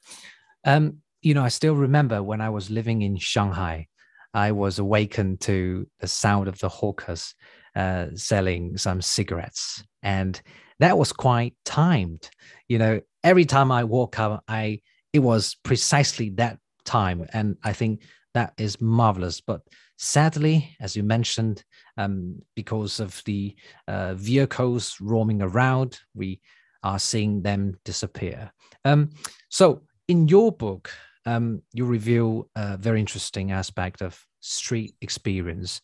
[0.64, 3.86] Um, you know, I still remember when I was living in Shanghai,
[4.34, 7.34] I was awakened to the sound of the hawkers
[7.74, 9.84] uh, selling some cigarettes.
[10.02, 10.40] And
[10.80, 12.28] that was quite timed.
[12.68, 14.80] You know, every time I woke up, I
[15.12, 17.26] it was precisely that time.
[17.32, 18.02] And I think
[18.34, 19.40] that is marvelous.
[19.40, 19.62] But
[19.96, 21.64] sadly, as you mentioned,
[21.96, 23.54] um, because of the
[23.86, 26.40] uh, vehicles roaming around, we
[26.82, 28.52] are seeing them disappear.
[28.84, 29.10] Um,
[29.48, 30.90] so, in your book,
[31.26, 35.80] um, you reveal a very interesting aspect of street experience.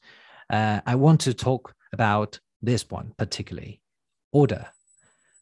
[0.51, 3.81] Uh, I want to talk about this one particularly
[4.33, 4.67] order.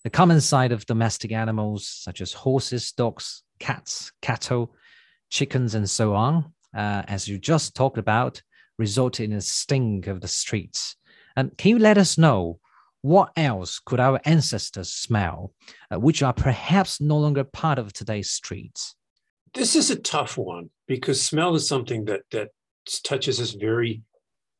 [0.04, 4.74] The common sight of domestic animals such as horses, dogs, cats, cattle,
[5.30, 8.40] chickens, and so on, uh, as you just talked about,
[8.78, 10.96] result in a stink of the streets.
[11.36, 12.60] And can you let us know
[13.02, 15.52] what else could our ancestors smell,
[15.92, 18.94] uh, which are perhaps no longer part of today's streets?
[19.54, 22.50] This is a tough one because smell is something that that
[23.04, 24.02] touches us very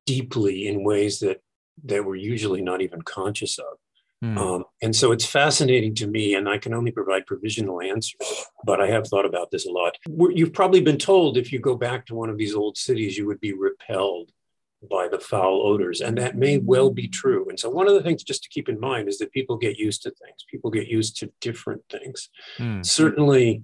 [0.07, 1.41] deeply in ways that
[1.85, 3.79] that we're usually not even conscious of.
[4.23, 4.37] Mm.
[4.37, 8.81] Um, and so it's fascinating to me, and I can only provide provisional answers, but
[8.81, 9.97] I have thought about this a lot.
[10.07, 13.27] You've probably been told if you go back to one of these old cities, you
[13.27, 14.33] would be repelled
[14.91, 17.49] by the foul odors, and that may well be true.
[17.49, 19.77] And so, one of the things just to keep in mind is that people get
[19.77, 22.29] used to things, people get used to different things.
[22.59, 22.85] Mm.
[22.85, 23.63] Certainly,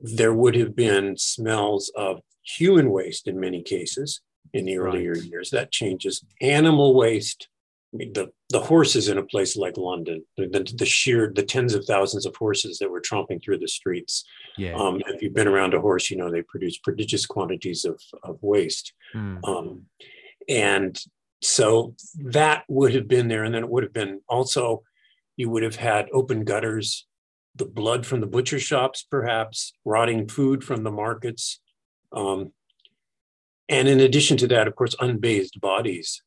[0.00, 4.20] there would have been smells of human waste in many cases
[4.52, 5.22] in the earlier right.
[5.22, 5.50] years.
[5.50, 6.24] That changes.
[6.40, 7.48] Animal waste.
[7.92, 11.42] I mean, the, the horses in a place like London, the, the, the, sheer, the
[11.42, 14.24] tens of thousands of horses that were tromping through the streets.
[14.56, 14.74] Yeah.
[14.74, 18.38] Um, if you've been around a horse, you know they produce prodigious quantities of, of
[18.42, 18.92] waste.
[19.14, 19.40] Mm.
[19.42, 19.86] Um,
[20.48, 21.00] and
[21.42, 21.94] so
[22.26, 23.42] that would have been there.
[23.42, 24.84] And then it would have been also,
[25.36, 27.06] you would have had open gutters
[27.56, 31.60] the blood from the butcher shops, perhaps, rotting food from the markets.
[32.12, 32.52] Um,
[33.70, 36.22] and in addition to that, of course, unbathed bodies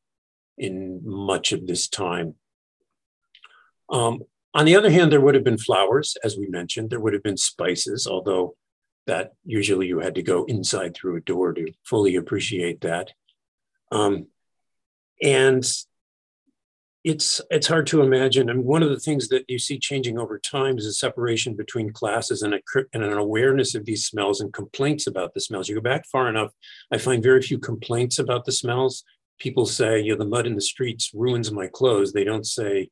[0.57, 2.35] in much of this time.
[3.89, 4.21] Um,
[4.53, 7.21] on the other hand, there would have been flowers, as we mentioned, there would have
[7.21, 8.55] been spices, although
[9.07, 13.11] that usually you had to go inside through a door to fully appreciate that.
[13.91, 14.27] Um,
[15.21, 15.65] and
[17.03, 18.49] it's it's hard to imagine.
[18.49, 21.91] And one of the things that you see changing over time is a separation between
[21.91, 22.59] classes and, a,
[22.93, 25.67] and an awareness of these smells and complaints about the smells.
[25.67, 26.51] You go back far enough,
[26.91, 29.03] I find very few complaints about the smells.
[29.39, 32.13] People say, you know, the mud in the streets ruins my clothes.
[32.13, 32.89] They don't say,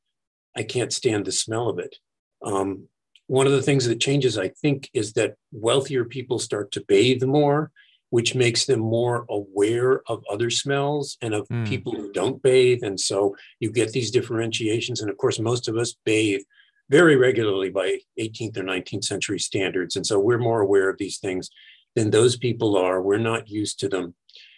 [0.57, 1.95] I can't stand the smell of it.
[2.43, 2.87] Um,
[3.27, 7.23] one of the things that changes, I think, is that wealthier people start to bathe
[7.23, 7.71] more
[8.11, 11.67] which makes them more aware of other smells and of mm.
[11.67, 12.83] people who don't bathe.
[12.83, 15.01] And so you get these differentiations.
[15.01, 16.41] And of course, most of us bathe
[16.89, 19.95] very regularly by 18th or 19th century standards.
[19.95, 21.49] And so we're more aware of these things
[21.95, 23.01] than those people are.
[23.01, 24.13] We're not used to them.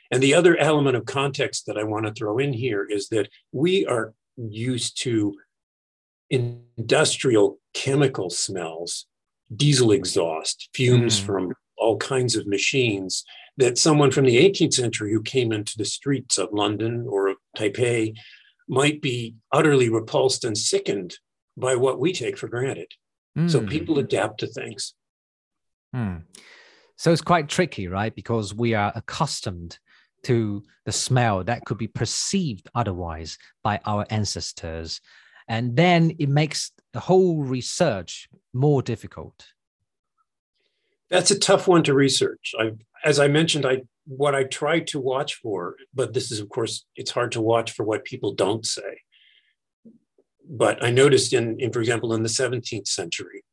[0.10, 3.30] And the other element of context that I want to throw in here is that
[3.52, 5.36] we are used to
[6.32, 9.06] industrial chemical smells,
[9.56, 11.26] diesel exhaust, fumes mm.
[11.26, 13.24] from all kinds of machines
[13.58, 17.38] that someone from the 18th century who came into the streets of London or of
[17.58, 18.16] Taipei
[18.68, 21.18] might be utterly repulsed and sickened
[21.58, 22.92] by what we take for granted.
[23.38, 23.52] Mm.
[23.52, 24.94] So people adapt to things.
[25.96, 26.24] Mm.
[26.98, 28.16] So it's quite tricky, right?
[28.16, 29.78] Because we are accustomed
[30.24, 35.02] to the smell that could be perceived otherwise by our ancestors.
[35.48, 39.46] And then it makes the whole research more difficult.
[41.14, 42.56] That's a tough one to research.
[42.60, 42.72] I,
[43.06, 46.88] as I mentioned, I what I try to watch for, but this is of course
[46.96, 49.02] it's hard to watch for what people don't say.
[50.50, 53.46] But I noticed in, in for example, in the 17th century,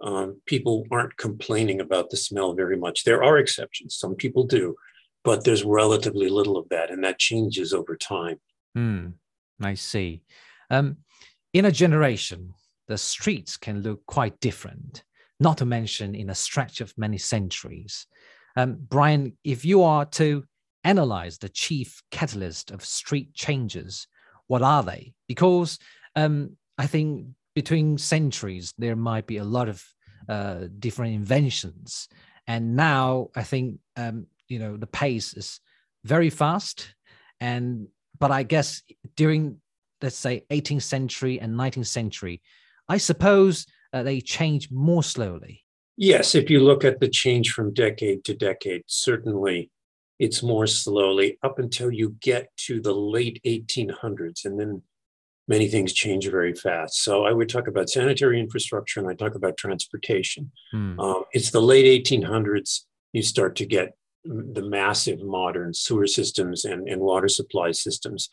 [0.00, 3.04] um, people aren't complaining about the smell very much.
[3.04, 4.74] There are exceptions; some people do,
[5.22, 8.40] but there's relatively little of that, and that changes over time.
[8.74, 9.08] Hmm.
[9.62, 10.22] I see.
[10.70, 10.96] Um,
[11.52, 12.54] in a generation,
[12.88, 15.04] the streets can look quite different,
[15.40, 18.06] not to mention in a stretch of many centuries.
[18.56, 20.44] Um, Brian, if you are to
[20.84, 24.06] analyze the chief catalyst of street changes,
[24.46, 25.12] what are they?
[25.28, 25.78] Because
[26.14, 29.84] um, I think between centuries, there might be a lot of
[30.28, 32.08] uh, different inventions.
[32.46, 35.60] And now I think, um, you know, the pace is
[36.04, 36.94] very fast.
[37.40, 38.82] And, but I guess
[39.16, 39.60] during
[40.02, 42.42] let's say 18th century and 19th century,
[42.88, 43.66] I suppose
[43.96, 45.64] uh, they change more slowly.
[45.96, 49.70] Yes, if you look at the change from decade to decade, certainly
[50.18, 54.82] it's more slowly up until you get to the late 1800s, and then
[55.48, 57.02] many things change very fast.
[57.02, 60.50] So I would talk about sanitary infrastructure and I talk about transportation.
[60.72, 60.98] Hmm.
[60.98, 62.80] Um, it's the late 1800s
[63.12, 68.28] you start to get the massive modern sewer systems and, and water supply systems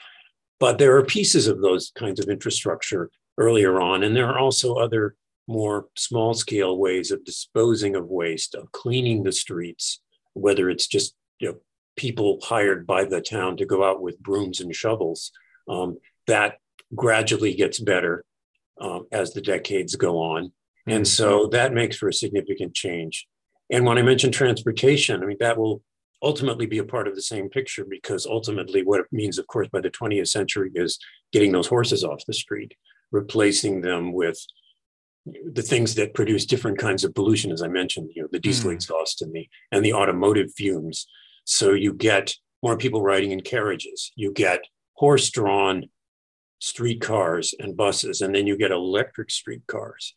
[0.63, 4.02] but there are pieces of those kinds of infrastructure earlier on.
[4.02, 5.15] And there are also other
[5.47, 10.01] more small scale ways of disposing of waste, of cleaning the streets,
[10.34, 11.58] whether it's just you know,
[11.95, 15.32] people hired by the town to go out with brooms and shovels.
[15.67, 16.58] Um, that
[16.95, 18.25] gradually gets better
[18.79, 20.45] um, as the decades go on.
[20.45, 20.91] Mm-hmm.
[20.91, 23.27] And so that makes for a significant change.
[23.69, 25.82] And when I mentioned transportation, I mean, that will
[26.23, 29.67] ultimately be a part of the same picture because ultimately what it means of course
[29.67, 30.97] by the 20th century is
[31.34, 32.73] getting those horses off the street
[33.12, 34.39] replacing them with
[35.25, 38.69] the things that produce different kinds of pollution as i mentioned you know the diesel
[38.69, 38.73] mm.
[38.73, 41.07] exhaust and the and the automotive fumes
[41.45, 44.62] so you get more people riding in carriages you get
[44.93, 45.86] horse drawn
[46.59, 50.15] streetcars and buses and then you get electric streetcars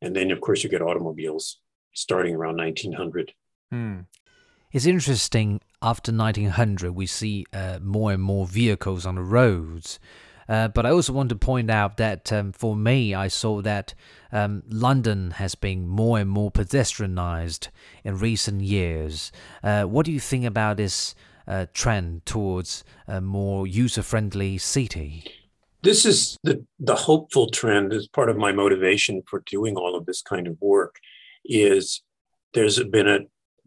[0.00, 1.60] and then of course you get automobiles
[1.94, 3.32] starting around 1900
[3.72, 4.04] mm.
[4.72, 9.98] It's interesting, after 1900, we see uh, more and more vehicles on the roads.
[10.48, 13.94] Uh, but I also want to point out that um, for me, I saw that
[14.32, 17.68] um, London has been more and more pedestrianized
[18.04, 19.32] in recent years.
[19.62, 21.14] Uh, what do you think about this
[21.48, 25.24] uh, trend towards a more user friendly city?
[25.82, 30.06] This is the, the hopeful trend as part of my motivation for doing all of
[30.06, 30.96] this kind of work
[31.44, 32.02] is
[32.54, 33.20] there's been a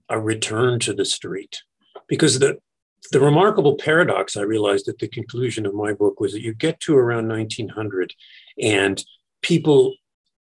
[0.10, 1.62] a return to the street.
[2.08, 2.58] Because the,
[3.12, 6.80] the remarkable paradox I realized at the conclusion of my book was that you get
[6.82, 8.14] to around 1900
[8.62, 9.04] and
[9.42, 9.96] people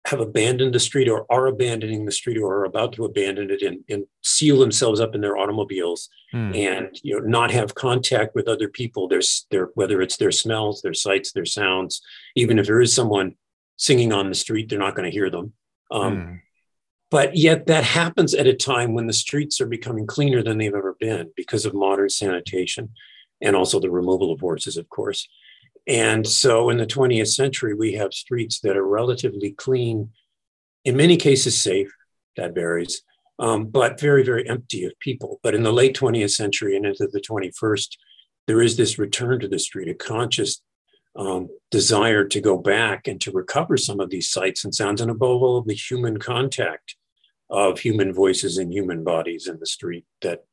[0.07, 3.61] have abandoned the street or are abandoning the street or are about to abandon it
[3.63, 6.57] and, and seal themselves up in their automobiles mm.
[6.57, 10.81] and you know not have contact with other people there's their whether it's their smells
[10.81, 12.01] their sights their sounds
[12.37, 13.35] even if there is someone
[13.77, 15.53] singing on the street they're not going to hear them
[15.91, 16.41] um, mm.
[17.11, 20.75] But yet that happens at a time when the streets are becoming cleaner than they've
[20.75, 22.91] ever been because of modern sanitation
[23.41, 25.27] and also the removal of horses, of course.
[25.87, 30.11] And so in the 20th century, we have streets that are relatively clean,
[30.85, 31.91] in many cases safe,
[32.37, 33.03] that varies,
[33.39, 35.41] um, but very, very empty of people.
[35.43, 37.97] But in the late 20th century and into the 21st,
[38.47, 40.61] there is this return to the street, a conscious
[41.17, 45.11] um, desire to go back and to recover some of these sights and sounds, and
[45.11, 46.97] above all, the human contact
[47.51, 50.45] of human voices and human bodies in the street that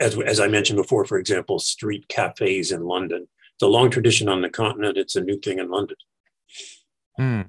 [0.00, 3.28] as, as I mentioned before, for example, street cafes in London.
[3.54, 4.96] It's a long tradition on the continent.
[4.96, 5.96] It's a new thing in London.
[7.18, 7.46] Mm.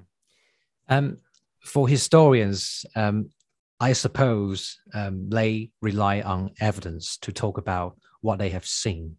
[0.88, 1.18] Um,
[1.64, 3.30] for historians, um,
[3.78, 9.16] I suppose um, they rely on evidence to talk about what they have seen.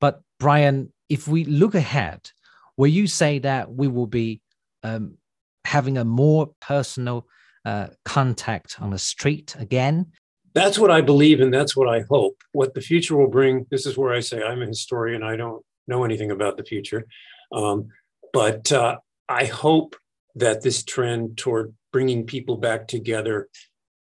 [0.00, 2.30] But Brian, if we look ahead,
[2.78, 4.40] will you say that we will be
[4.82, 5.18] um,
[5.66, 7.26] having a more personal
[7.66, 10.06] uh, contact on the street again?
[10.54, 12.40] That's what I believe, and that's what I hope.
[12.52, 13.66] What the future will bring.
[13.70, 15.22] This is where I say I'm a historian.
[15.22, 17.04] I don't know anything about the future,
[17.52, 17.88] um,
[18.32, 18.96] but uh,
[19.28, 19.96] I hope
[20.36, 23.48] that this trend toward bringing people back together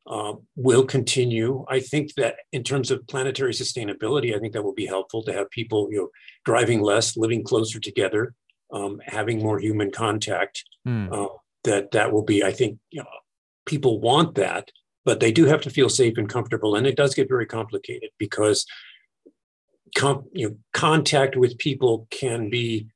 [0.07, 1.65] uh, will continue.
[1.69, 5.33] I think that in terms of planetary sustainability, I think that will be helpful to
[5.33, 6.09] have people, you know,
[6.45, 8.35] driving less, living closer together,
[8.73, 10.65] um, having more human contact.
[10.87, 11.13] Mm.
[11.13, 11.29] Uh,
[11.65, 13.09] that that will be, I think, you know,
[13.67, 14.71] people want that,
[15.05, 18.11] but they do have to feel safe and comfortable, and it does get very complicated
[18.19, 18.65] because,
[19.97, 22.87] com- you know, contact with people can be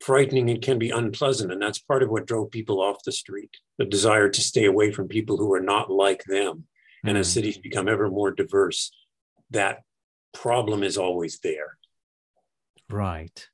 [0.00, 1.52] frightening and can be unpleasant.
[1.52, 4.90] And that's part of what drove people off the street the desire to stay away
[4.90, 6.64] from people who are not like them.
[7.04, 7.34] And as hmm.
[7.34, 8.90] cities become ever more diverse,
[9.50, 9.82] that
[10.34, 11.78] problem is always there.
[12.90, 13.46] Right.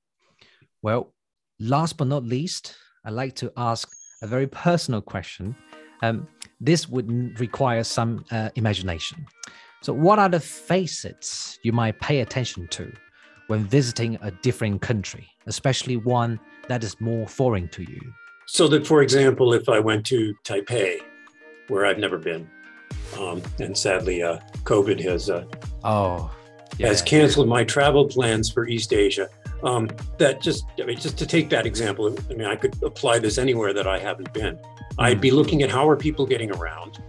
[0.83, 1.14] Well,
[1.61, 3.91] last but not least, I'd like to ask
[4.23, 5.55] a very personal question.
[6.03, 6.29] Um,
[6.61, 9.27] this would require some uh, imagination.
[9.83, 12.93] So, what are the facets you might pay attention to
[13.49, 18.01] when visiting a different country, especially one that is more foreign to you?
[18.47, 21.01] So that, for example, if I went to Taipei,
[21.69, 22.49] where I've never been,
[23.19, 25.45] um, and sadly, uh, COVID has uh,
[25.83, 26.35] oh
[26.79, 26.89] yeah.
[26.89, 29.29] has canceled my travel plans for East Asia.
[29.63, 29.89] Um,
[30.19, 33.39] that just I mean, just to take that example, I mean, I could apply this
[33.39, 34.59] anywhere that I haven't been.
[34.99, 37.01] I'd be looking at how are people getting around.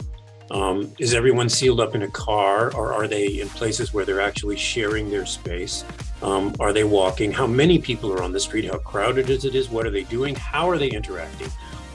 [0.51, 4.21] Um, is everyone sealed up in a car, or are they in places where they're
[4.21, 5.83] actually sharing their space?
[6.21, 7.31] Um, are they walking?
[7.31, 8.65] How many people are on the street?
[8.65, 9.55] How crowded is it?
[9.55, 10.35] Is what are they doing?
[10.35, 11.49] How are they interacting?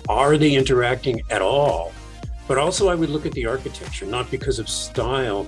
[0.08, 1.92] Are they interacting at all?
[2.48, 5.46] But also, I would look at the architecture, not because of style.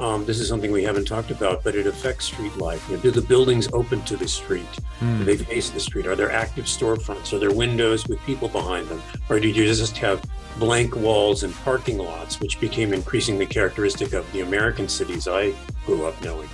[0.00, 2.88] Um, this is something we haven't talked about, but it affects street life.
[2.88, 4.66] You know, do the buildings open to the street?
[5.00, 5.18] Mm.
[5.18, 6.06] Do they face the street?
[6.06, 7.32] Are there active storefronts?
[7.32, 9.02] Are there windows with people behind them?
[9.28, 10.22] Or do you just have
[10.58, 15.52] blank walls and parking lots, which became increasingly characteristic of the American cities I
[15.86, 16.48] grew up knowing.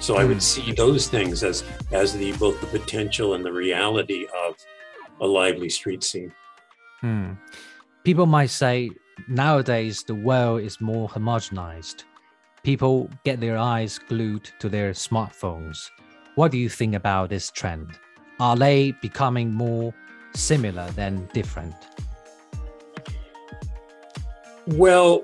[0.00, 0.20] So mm.
[0.20, 0.40] I would hmm.
[0.40, 4.56] see those things as as the both the potential and the reality of
[5.20, 6.32] a lively street scene.
[7.02, 7.38] Mm.
[8.04, 8.90] People might say
[9.28, 12.04] nowadays the world is more homogenized.
[12.66, 15.88] People get their eyes glued to their smartphones.
[16.34, 17.92] What do you think about this trend?
[18.40, 19.94] Are they becoming more
[20.34, 21.76] similar than different?
[24.66, 25.22] Well,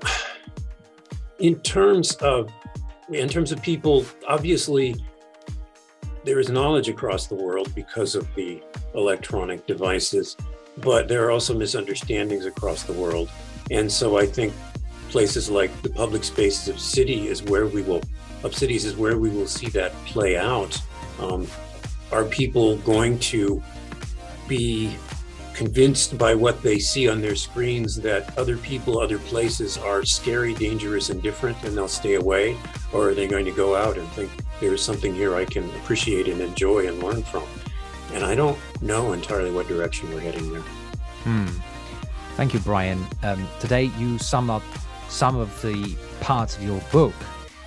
[1.39, 2.49] in terms of
[3.09, 4.95] in terms of people, obviously
[6.23, 8.63] there is knowledge across the world because of the
[8.95, 10.37] electronic devices,
[10.77, 13.29] but there are also misunderstandings across the world.
[13.69, 14.53] And so I think
[15.13, 18.01] places like the public spaces of city is where we will
[18.43, 20.81] of cities is where we will see that play out.
[21.19, 21.47] Um,
[22.11, 23.61] are people going to
[24.47, 24.97] be
[25.53, 30.55] convinced by what they see on their screens that other people, other places are scary,
[30.55, 32.57] dangerous, and different, and they'll stay away?
[32.91, 36.27] Or are they going to go out and think there's something here I can appreciate
[36.27, 37.45] and enjoy and learn from?
[38.13, 40.61] And I don't know entirely what direction we're heading there.
[41.23, 41.47] Hmm.
[42.35, 43.05] Thank you, Brian.
[43.21, 44.63] Um, today you sum up
[45.13, 47.13] some of the parts of your book.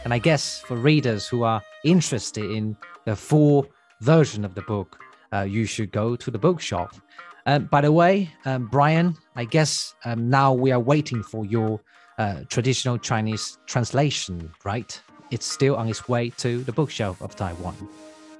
[0.04, 3.66] And I guess for readers who are interested in the full
[4.00, 4.98] version of the book,
[5.32, 6.94] uh, you should go to the bookshop
[7.46, 11.80] um, by the way, um, Brian, I guess um, now we are waiting for your
[12.18, 15.00] uh, traditional Chinese translation, right?
[15.30, 17.76] It's still on its way to the bookshelf of Taiwan.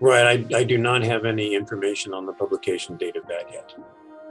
[0.01, 0.45] Right.
[0.53, 3.75] I, I do not have any information on the publication date of that yet.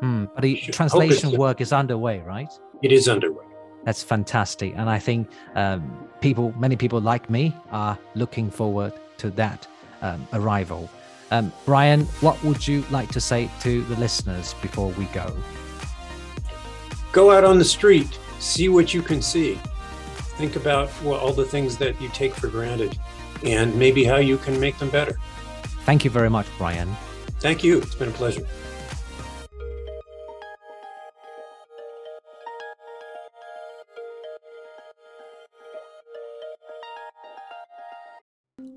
[0.04, 2.52] Mm, but the translation work is underway, right?
[2.84, 3.46] It is underway.
[3.86, 4.74] That's fantastic.
[4.76, 9.68] And I think um, people, many people like me, are looking forward to that
[10.02, 10.90] um, arrival.
[11.32, 15.36] Um, Brian, what would you like to say to the listeners before we go?
[17.12, 19.60] Go out on the street, see what you can see.
[20.38, 22.98] Think about well, all the things that you take for granted
[23.44, 25.18] and maybe how you can make them better.
[25.86, 26.90] Thank you very much, Brian.
[27.40, 27.78] Thank you.
[27.78, 28.46] It's been a pleasure.